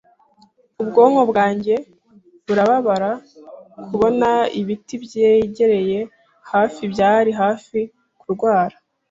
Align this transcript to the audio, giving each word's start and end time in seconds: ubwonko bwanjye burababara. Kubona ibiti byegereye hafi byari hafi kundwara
ubwonko 0.81 1.21
bwanjye 1.31 1.75
burababara. 2.45 3.11
Kubona 3.87 4.29
ibiti 4.59 4.95
byegereye 5.05 5.99
hafi 6.51 6.81
byari 6.93 7.31
hafi 7.41 7.79
kundwara 8.19 8.75